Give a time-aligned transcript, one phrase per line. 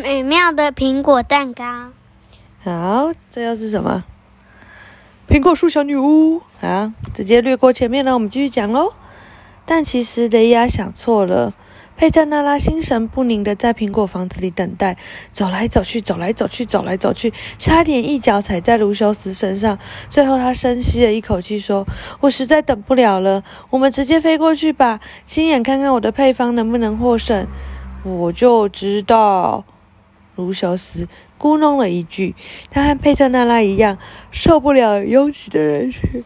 [0.00, 1.90] 美妙的苹果蛋糕。
[2.64, 4.04] 好，这又是什么？
[5.28, 6.42] 苹果树小女巫。
[6.60, 8.92] 啊，直接略过前面了，我们继续讲喽。
[9.64, 11.54] 但其实雷亚想错了。
[11.96, 14.96] 佩特娜拉心神不宁的在苹果房子里等待，
[15.32, 19.78] 走来走去，走来走去，走来走去，差点一脚踩在卢修斯身上。
[20.08, 21.86] 最后，他深吸了一口气，说
[22.20, 27.46] ：“我实在等不了了，我们直接飞过去吧，亲眼看看我的配方能不能获胜。”
[28.02, 29.64] 我就知道，
[30.36, 31.08] 卢修斯
[31.38, 32.34] 咕哝了一句。
[32.70, 33.98] 他和佩特娜拉一样，
[34.30, 36.24] 受不了拥挤的人群。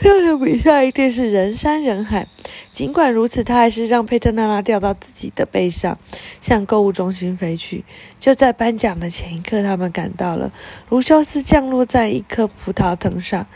[0.00, 2.28] 这场比赛一定是人山人海。
[2.70, 5.98] 尽管如此，他还是让佩特娜拉掉到自己的背上，
[6.40, 7.84] 向购物中心飞去。
[8.20, 10.52] 就在颁奖的前一刻，他们赶到了。
[10.88, 13.46] 卢修斯降落在一棵葡萄藤上。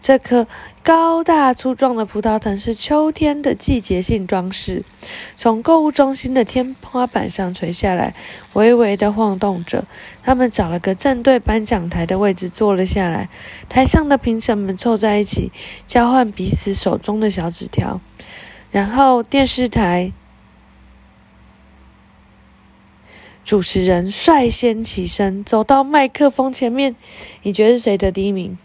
[0.00, 0.46] 这棵
[0.82, 4.82] 高大粗壮的葡萄藤是秋天的季节性装饰，
[5.36, 8.14] 从购物中心的天花板上垂下来，
[8.54, 9.84] 微微的晃动着。
[10.22, 13.28] 他们找了个正对颁奖台的位置坐了下来，
[13.68, 15.52] 台上的评审们凑在一起，
[15.86, 18.00] 交换彼此手中的小纸条。
[18.70, 20.12] 然后电视台
[23.44, 26.96] 主持人率先起身，走到麦克风前面。
[27.42, 28.56] 你觉得是谁得第一名？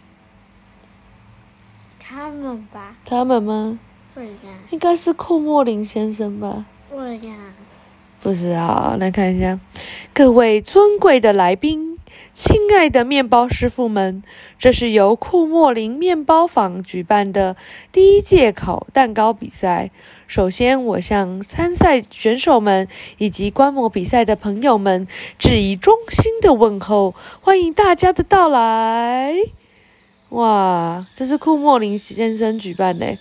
[2.16, 2.96] 他们吧？
[3.04, 3.78] 他们吗？
[4.14, 4.56] 对呀。
[4.70, 6.64] 应该是库莫林先生吧？
[6.88, 7.36] 对呀。
[8.22, 9.60] 不是啊，来看一下，
[10.14, 11.98] 各位尊贵的来宾，
[12.32, 14.22] 亲爱的面包师傅们，
[14.58, 17.54] 这是由库莫林面包坊举办的
[17.92, 19.90] 第一届烤蛋糕比赛。
[20.26, 25.06] 首先，我向参赛选手们以及观摩比赛的朋友们
[25.38, 29.34] 致以衷心的问候，欢迎大家的到来。
[30.30, 33.16] 哇，这是库莫林先生举办的。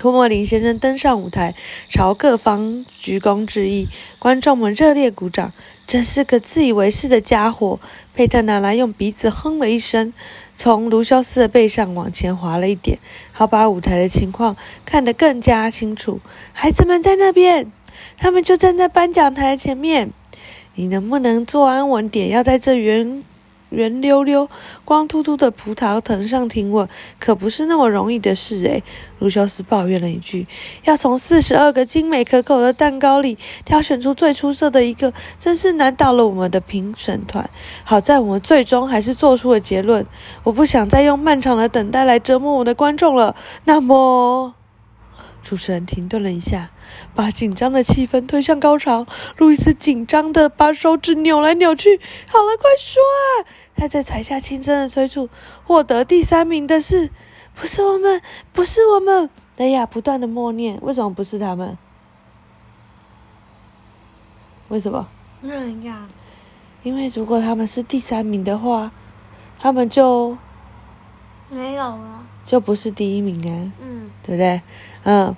[0.00, 1.54] 库莫林先生登上舞台，
[1.90, 3.86] 朝各方鞠躬致意，
[4.18, 5.52] 观众们热烈鼓掌。
[5.86, 7.78] 这是个自以为是的家伙。
[8.14, 10.14] 佩特拿拉用鼻子哼了一声，
[10.56, 12.98] 从卢修斯的背上往前滑了一点，
[13.32, 14.56] 好把舞台的情况
[14.86, 16.20] 看得更加清楚。
[16.54, 17.70] 孩子们在那边，
[18.16, 20.10] 他们就站在颁奖台前面。
[20.76, 22.30] 你能不能坐安稳点？
[22.30, 23.22] 要在这圆。
[23.70, 24.48] 圆溜溜、
[24.84, 26.88] 光秃秃的葡萄藤上停稳，
[27.18, 28.82] 可不是那么容易的事诶。
[29.18, 30.46] 卢修斯抱怨了一句
[30.84, 37.48] ：“要从四十二个精美可口的蛋糕里挑选出最出色的一个，真是难倒了我们的评审团。
[37.84, 40.06] 好在我们最终还是做出了结论。
[40.42, 43.34] 我不想再用漫长的等待来折磨我的观众了。
[43.64, 44.54] 那么……”
[45.42, 46.70] 主持人停顿了一下，
[47.14, 49.06] 把紧张的气氛推向高潮。
[49.36, 52.00] 路易斯紧张的把手指扭来扭去。
[52.26, 53.46] 好了，快说啊！
[53.76, 55.28] 他在台下轻声的催促。
[55.64, 57.10] 获得第三名的是，
[57.54, 58.20] 不是我们，
[58.52, 59.30] 不是我们。
[59.56, 61.76] 雷亚不断的默念：为什么不是他们？
[64.68, 65.08] 为什么？
[65.40, 66.08] 那样。
[66.82, 68.90] 因为如果他们是第三名的话，
[69.58, 70.38] 他们就
[71.50, 73.72] 没有了，就不是第一名啊。
[73.80, 74.62] 嗯，对不对？
[75.02, 75.36] 嗯，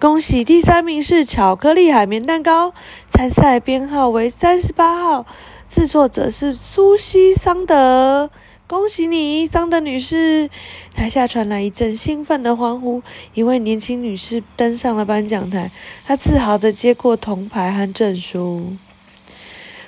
[0.00, 2.72] 恭喜第三名是巧克力海绵蛋糕，
[3.06, 5.26] 参赛编号为三十八号，
[5.68, 8.30] 制作者是苏西桑德。
[8.66, 10.48] 恭喜你，桑德女士！
[10.94, 13.02] 台下传来一阵兴奋的欢呼，
[13.34, 15.70] 一位年轻女士登上了颁奖台，
[16.06, 18.72] 她自豪地接过铜牌和证书。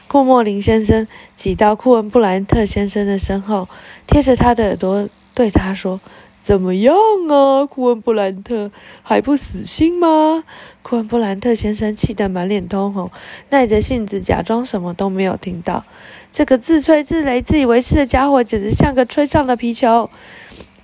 [0.08, 3.66] 库莫林先生挤到库恩布兰特先生的身后，
[4.06, 5.98] 贴着他的耳朵对他说。
[6.42, 6.96] 怎么样
[7.28, 8.72] 啊，库恩布兰特
[9.04, 10.42] 还不死心吗？
[10.82, 13.08] 库恩布兰特先生气得满脸通红，
[13.50, 15.84] 耐着性子假装什么都没有听到。
[16.32, 20.10] 这个自吹自擂、自以为是的家伙简直像个吹上的皮球。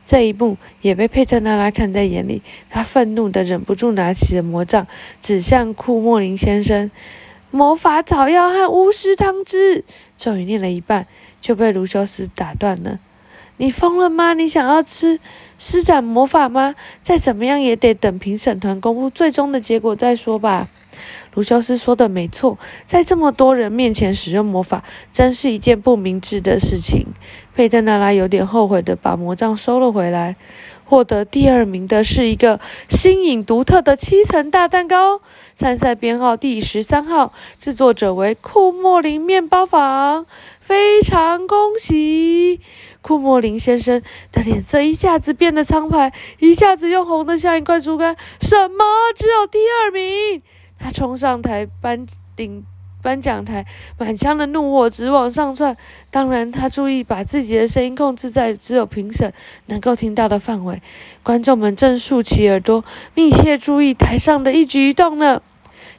[0.06, 2.40] 这一幕也被佩特纳拉看在眼里，
[2.70, 4.86] 他愤怒的忍不住拿起了魔杖，
[5.20, 6.88] 指向库莫林先生。
[7.50, 9.84] 魔法草药和巫师汤汁，
[10.16, 11.08] 咒语念了一半
[11.40, 13.00] 就被卢修斯打断了。
[13.60, 14.34] 你疯了吗？
[14.34, 15.18] 你想要吃
[15.58, 16.74] 施展魔法吗？
[17.02, 20.68] 再怎么样也得等评审团公布最终的结果再说吧。
[21.34, 24.82] 卢修斯说的没错，在这么多人面前使用魔法，
[25.12, 27.06] 真是一件不明智的事情。
[27.54, 30.36] 佩特纳拉有点后悔的把魔杖收了回来。
[30.84, 32.58] 获得第二名的是一个
[32.88, 35.20] 新颖独特的七层大蛋糕，
[35.54, 40.24] 参赛编号第十三号，制作者为库莫林面包坊。
[40.60, 42.60] 非常恭喜！
[43.08, 44.02] 库莫林先生
[44.32, 48.14] 的脸色一下子变得苍白，一下子又红得像一块竹竿。
[48.38, 48.84] 什么？
[49.16, 50.42] 只有第二名？
[50.78, 52.04] 他冲上台颁
[52.36, 52.62] 顶
[53.00, 53.64] 颁奖台，
[53.96, 55.74] 满腔的怒火直往上窜。
[56.10, 59.32] 当然，他注意把自己的声音控制在只有评审
[59.66, 60.82] 能够听到的范围。
[61.22, 62.84] 观众们正竖起耳朵，
[63.14, 65.40] 密切注意台上的一举一动呢。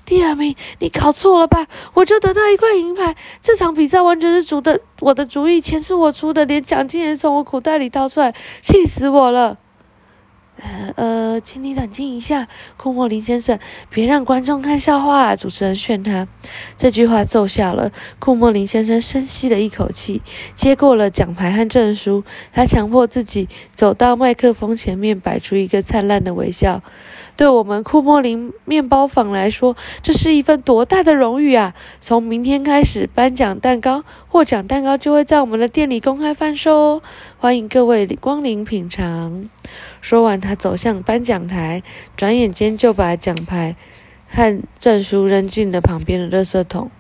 [0.10, 1.68] 第二名，你搞错了吧？
[1.94, 3.16] 我就得到一块银牌。
[3.44, 9.60] 这场比赛完全是主的我的主意，钱是我出的，连奖金也从我口袋里掏出来，气死我了。
[10.96, 13.60] 呃，请你冷静一下，库莫林先生，
[13.92, 15.36] 别让观众看笑话。
[15.36, 16.28] 主持人劝他。
[16.76, 17.92] 这句话奏效了。
[18.18, 20.24] 库莫林先生深吸了一口气，
[20.56, 22.24] 接过了奖牌和证书。
[22.52, 26.82] 他强迫自己走到麦克风前面，摆出一个灿烂的微笑。
[27.40, 31.74] 对我们库莫林面包坊来说，这是一份多大的荣誉啊！
[32.02, 37.02] 从明天开始，颁奖蛋糕、获奖蛋糕就会在我们的店里公开贩售哦，
[37.38, 39.50] 欢迎各位光临品尝。
[40.02, 41.82] 说完，他走向颁奖台，
[42.18, 43.78] 转眼间就把奖牌
[44.28, 46.92] 和证书扔进了旁边的垃圾桶。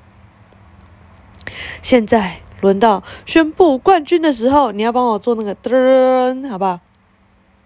[1.81, 6.79] 现在轮到宣布冠军的时候，你要帮我做那个噔，好不好？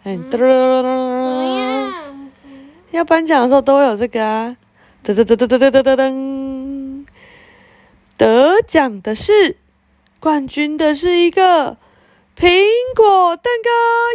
[0.05, 1.12] 嗯，噔。
[2.93, 4.55] 要颁奖的时候都会有这个啊，
[5.03, 7.05] 噔噔噔噔噔噔噔噔，
[8.15, 9.57] 得奖的是
[10.19, 11.77] 冠军的是一个
[12.37, 12.47] 苹
[12.95, 13.71] 果蛋糕，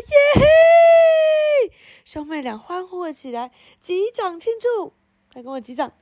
[0.07, 1.73] 耶嘿！
[2.05, 4.93] 兄妹俩欢呼了起来，击掌庆祝，
[5.33, 5.93] 快跟我击掌。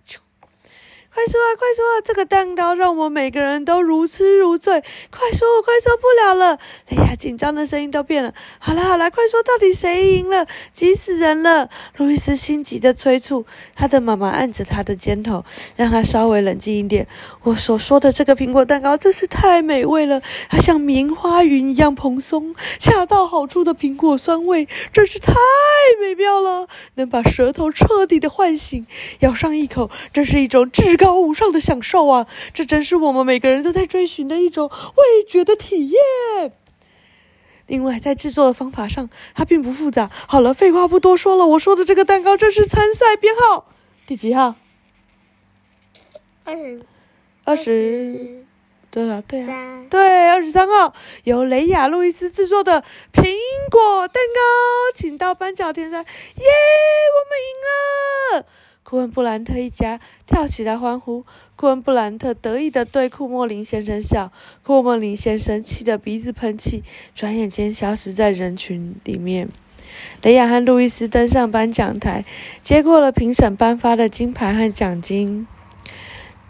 [1.16, 2.04] 快说啊，快说啊！
[2.04, 4.82] 这个蛋糕让我们每个人都如痴如醉。
[5.10, 6.58] 快说，我快说不了了。
[6.90, 8.34] 哎呀紧张的声音都变了。
[8.58, 10.46] 好了好了，快说，到底谁赢了？
[10.74, 11.70] 急死人了！
[11.96, 15.42] 路易斯心急的催促他的妈妈，按着他的肩头，
[15.74, 17.08] 让他稍微冷静一点。
[17.44, 20.20] 我所说的这个苹果蛋糕真是太美味了，
[20.50, 25.32] 它像棉花云一样蓬松，恰到好处的苹果酸味，真是太
[25.98, 28.86] 美妙了，能把舌头彻底的唤醒。
[29.20, 31.06] 咬上一口，这是一种至高。
[31.06, 32.26] 高无上的享受啊！
[32.53, 36.00] 这真是我们每个人都在追寻的一种味觉的体验。
[37.69, 40.11] 另外，在制作的方法上，它并不复杂。
[40.26, 43.73] 好了，废话不多说了，我说的这个蛋糕，这是参赛编号
[44.05, 44.56] 第几号？
[46.43, 46.82] 二十，
[47.44, 48.44] 二十，
[48.91, 50.93] 对啊，对啊，对，二十三号，
[51.23, 52.82] 由雷亚·路易斯制作的
[53.12, 53.23] 苹
[53.70, 54.41] 果蛋糕，
[54.93, 55.93] 请到颁奖台上。
[55.93, 56.44] 耶，
[57.14, 58.47] 我们赢了！
[58.88, 59.98] 库恩布兰特一家
[60.28, 61.24] 跳起来欢呼。
[61.56, 64.30] 库恩布兰特得意地对库莫林先生笑。
[64.62, 69.48] 库莫林先生气得鼻子喷气，转眼间消失在人群里面。
[70.22, 72.24] 雷亚和路易斯登上颁奖台，
[72.62, 75.48] 接过了评审颁发的金牌和奖金。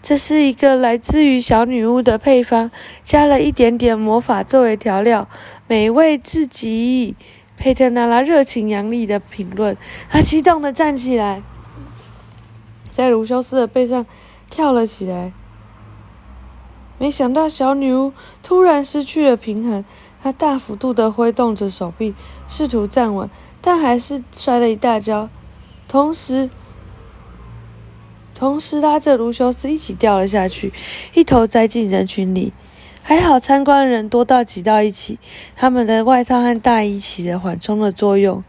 [0.02, 2.70] 这是一个来自于小女巫的配方，
[3.02, 5.26] 加了一点点魔法作为调料，
[5.66, 7.16] 美味至极。
[7.56, 9.74] 佩特纳拉热情洋溢的评论，
[10.10, 11.42] 他激动地站起来。
[12.96, 14.06] 在卢修斯的背上
[14.48, 15.34] 跳了起来，
[16.96, 19.84] 没想到小女巫突然失去了平衡，
[20.22, 22.14] 她大幅度的挥动着手臂，
[22.48, 23.28] 试图站稳，
[23.60, 25.28] 但还是摔了一大跤，
[25.86, 26.48] 同时，
[28.34, 30.72] 同时拉着卢修斯一起掉了下去，
[31.12, 32.54] 一头栽进人群里。
[33.02, 35.18] 还好参观人多到挤到一起，
[35.54, 38.42] 他们的外套和大衣起了缓冲的作用。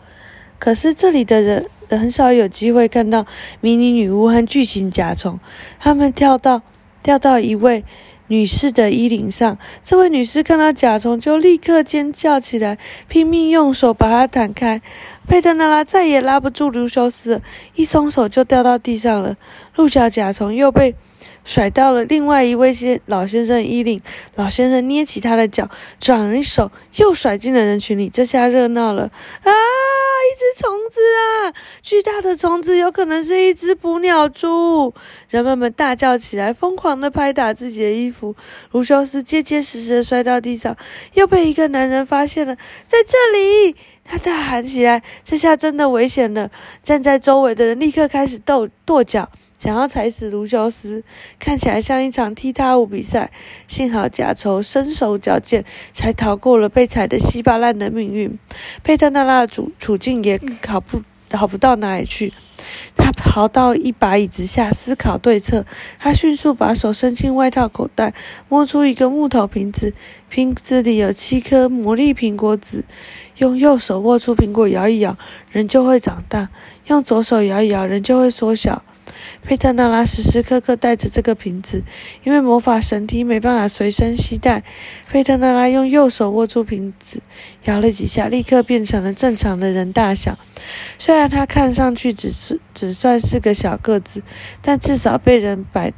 [0.57, 1.69] 可是这里的人。
[1.89, 3.25] 很少有机会看到
[3.61, 5.39] 迷你女巫和巨型甲虫，
[5.79, 6.63] 他们跳到
[7.03, 7.83] 跳到一位
[8.27, 9.57] 女士的衣领上。
[9.83, 14.81] 这位女士看到甲虫就立刻尖叫起来，拼命用手把它弹开。
[15.27, 17.41] 佩特纳拉再也拉不住卢修斯，
[17.75, 19.37] 一松手就掉到地上了。
[19.75, 20.95] 鹿角甲虫又被。
[21.43, 24.01] 甩到了另外一位先老先生衣领，
[24.35, 28.09] 老先生捏起他的脚，转一手又甩进了人群里。
[28.09, 29.51] 这下热闹了啊！
[30.27, 34.93] 一只虫子啊，巨大的虫子，有可能是一只捕鸟蛛。
[35.29, 38.35] 人们们大叫起来，疯狂地拍打自己的衣服。
[38.71, 40.75] 卢修斯结结实实地摔到地上，
[41.13, 42.53] 又被一个男人发现了，
[42.87, 45.01] 在这里，他大喊起来。
[45.23, 46.51] 这下真的危险了！
[46.83, 49.31] 站在周围的人立刻开始跺跺脚。
[49.57, 51.03] 想要踩死卢修斯，
[51.39, 53.31] 看起来像一场踢踏舞比赛。
[53.67, 58.37] 幸好甲虫身手矫健，才逃过了被踩得稀巴烂的命运。
[58.83, 62.33] 佩特纳拉的处处境也好不好不到哪里去。
[62.95, 65.65] 他跑到一把椅子下思考对策。
[65.99, 68.13] 他迅速把手伸进外套口袋，
[68.49, 69.93] 摸出一个木头瓶子，
[70.29, 72.83] 瓶子里有七颗魔力苹果籽。
[73.37, 75.15] 用右手握住苹果，摇一摇，
[75.51, 76.47] 人就会长大；
[76.87, 78.83] 用左手摇一摇，人就会缩小。
[79.43, 81.83] 佩特纳拉时时刻刻带着这个瓶子，
[82.23, 84.63] 因为魔法神梯没办法随身携带。
[85.09, 87.21] 佩特纳拉用右手握住瓶子，
[87.63, 90.37] 摇了几下，立刻变成了正常的人大小。
[90.97, 94.23] 虽然他看上去只是只算是个小个子，
[94.61, 95.93] 但至少被人摆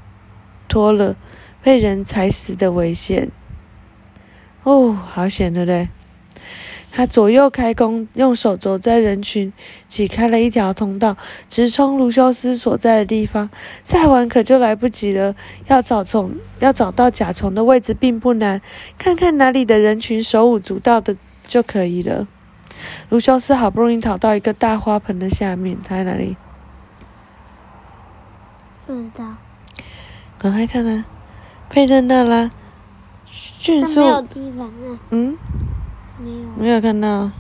[0.67, 1.15] 脱了
[1.63, 3.31] 被人踩死的危险。
[4.63, 5.89] 哦，好险的嘞！
[6.91, 9.51] 他左右开弓，用手肘在人群
[9.87, 11.15] 挤开了一条通道，
[11.47, 13.49] 直冲卢修斯所在的地方。
[13.83, 15.35] 再晚可就来不及了。
[15.67, 18.61] 要找虫，要找到甲虫的位置并不难，
[18.97, 21.15] 看看哪里的人群手舞足蹈的
[21.45, 22.27] 就可以了。
[23.09, 26.37] 卢修斯好不容易逃到一个大花盆的下面，他在哪里？
[28.85, 29.35] 不知道。
[30.37, 31.05] 赶快看啊！
[31.69, 32.49] 佩特纳拉
[33.25, 35.37] 迅速没有地板啊，嗯，
[36.19, 36.47] 没有。
[36.57, 37.31] 没有看到。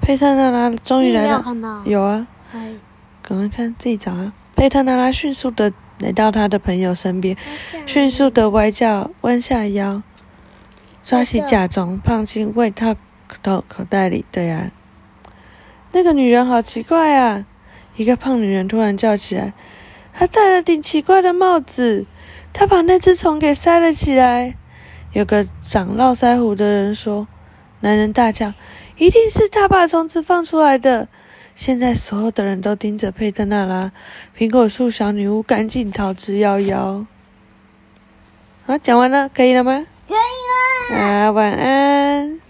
[0.00, 1.82] 佩特纳拉终于来到，看到？
[1.86, 2.74] 有啊，哎，
[3.22, 4.32] 赶快看，自己找啊！
[4.54, 7.34] 佩特纳拉迅速的来到他的朋友身边，
[7.86, 10.02] 迅速的歪脚，弯下腰，
[11.02, 12.94] 抓起甲虫，放进外套
[13.42, 14.26] 口口袋里。
[14.30, 14.70] 对呀、
[15.92, 17.46] 那个女人好奇怪啊！
[17.96, 19.54] 一个胖女人突然叫起来，
[20.12, 22.04] 她戴了顶奇怪的帽子，
[22.52, 24.54] 她把那只虫给塞了起来。
[25.12, 27.26] 有个长络腮胡的人说
[27.84, 28.54] ：“男人大叫，
[28.96, 31.06] 一定是他把虫子放出来的。”
[31.54, 33.92] 现在所有的人都盯着佩特娜拉，
[34.36, 37.04] 苹果树小女巫赶紧逃之夭夭。
[38.66, 39.86] 好，讲完了，可以了吗？
[40.08, 40.98] 可以了。
[40.98, 42.43] 啊，晚安。